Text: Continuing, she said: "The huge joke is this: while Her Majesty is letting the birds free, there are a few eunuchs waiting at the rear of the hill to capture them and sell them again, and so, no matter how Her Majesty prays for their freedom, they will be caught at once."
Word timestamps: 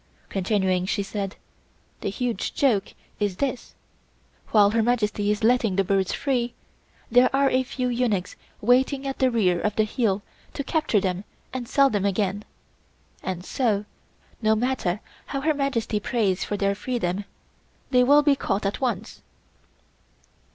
Continuing, 0.29 0.87
she 0.87 1.03
said: 1.03 1.35
"The 1.99 2.09
huge 2.09 2.55
joke 2.55 2.95
is 3.19 3.35
this: 3.37 3.75
while 4.47 4.71
Her 4.71 4.81
Majesty 4.81 5.29
is 5.29 5.43
letting 5.43 5.75
the 5.75 5.83
birds 5.83 6.11
free, 6.11 6.55
there 7.11 7.29
are 7.35 7.51
a 7.51 7.61
few 7.61 7.87
eunuchs 7.87 8.35
waiting 8.61 9.05
at 9.05 9.19
the 9.19 9.29
rear 9.29 9.61
of 9.61 9.75
the 9.75 9.83
hill 9.83 10.23
to 10.55 10.63
capture 10.63 10.99
them 10.99 11.23
and 11.53 11.67
sell 11.67 11.91
them 11.91 12.03
again, 12.05 12.45
and 13.21 13.45
so, 13.45 13.85
no 14.41 14.55
matter 14.55 15.01
how 15.27 15.41
Her 15.41 15.53
Majesty 15.53 15.99
prays 15.99 16.43
for 16.43 16.57
their 16.57 16.73
freedom, 16.73 17.25
they 17.91 18.03
will 18.03 18.23
be 18.23 18.35
caught 18.35 18.65
at 18.65 18.81
once." 18.81 19.21